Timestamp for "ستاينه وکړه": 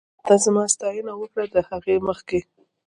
0.75-1.45